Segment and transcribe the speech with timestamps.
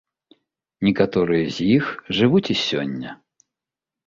[0.87, 1.85] Некаторыя з іх
[2.21, 3.15] жывуць і сёння.